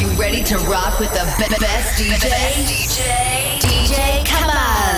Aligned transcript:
you 0.00 0.08
ready 0.16 0.42
to 0.42 0.56
rock 0.64 0.98
with 0.98 1.12
the 1.12 1.24
be- 1.36 1.52
best 1.60 2.00
DJ? 2.00 2.32
DJ, 2.64 3.04
DJ 3.60 4.24
Kamal. 4.24 4.96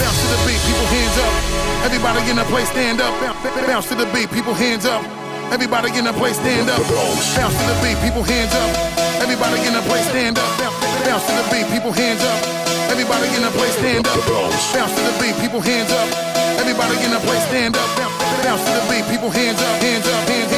Bounce 0.00 0.18
to 0.24 0.28
the 0.32 0.40
beat, 0.48 0.60
people 0.64 0.88
hands 0.88 1.16
up. 1.20 1.32
Everybody 1.84 2.24
in 2.30 2.36
the 2.36 2.44
place 2.48 2.68
stand 2.72 3.00
up. 3.04 3.12
Bounce 3.68 3.88
to 3.88 3.94
the 3.94 4.08
beat, 4.16 4.30
people 4.32 4.54
hands 4.54 4.86
up. 4.86 5.04
Everybody 5.52 5.92
in 5.98 6.04
the 6.08 6.14
place 6.14 6.36
stand 6.40 6.70
up. 6.70 6.80
Bounce 7.36 7.56
to 7.60 7.64
the 7.68 7.76
beat, 7.84 8.00
people 8.00 8.24
hands 8.24 8.54
up. 8.56 8.72
Everybody 9.20 9.60
in 9.68 9.74
the 9.76 9.82
place 9.84 10.08
stand 10.08 10.38
up. 10.38 10.48
Bounce 11.04 11.26
to 11.28 11.32
the 11.36 11.44
beat, 11.52 11.68
people 11.68 11.92
hands 11.92 12.24
up. 12.24 12.40
Everybody 12.88 13.28
in 13.36 13.42
the 13.44 13.52
place 13.52 13.76
stand 13.76 14.06
up. 14.08 14.16
Bounce 14.72 14.96
to 14.96 15.02
the 15.04 15.12
beat, 15.20 15.36
people 15.44 15.60
hands 15.60 15.92
up. 15.92 16.08
Everybody 16.56 16.96
in 17.04 17.10
the 17.12 17.20
place 17.20 17.44
stand 17.52 17.76
up. 17.76 17.88
Bounce 18.40 18.64
to 18.64 18.72
the 18.72 18.82
beat, 18.88 19.04
people 19.12 19.28
hands 19.28 19.60
up, 19.60 19.76
hands 19.84 20.06
up, 20.08 20.24
hands, 20.24 20.48
hands, 20.48 20.53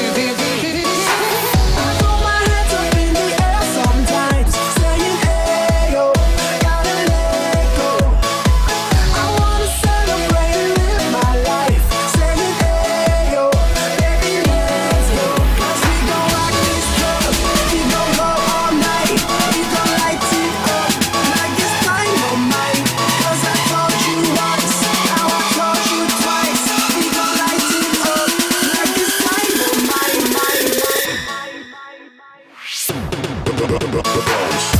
So 34.06 34.20
I 34.20 34.75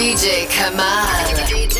DJ 0.00 0.48
Kamal. 0.48 1.04
DJ 1.44 1.79